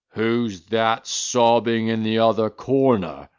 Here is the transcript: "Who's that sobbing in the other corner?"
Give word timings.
"Who's 0.13 0.61
that 0.69 1.05
sobbing 1.05 1.87
in 1.89 2.01
the 2.01 2.17
other 2.17 2.49
corner?" 2.49 3.29